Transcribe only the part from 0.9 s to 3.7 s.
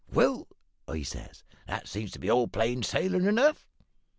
says, `that seems to be all plain sailin' enough.'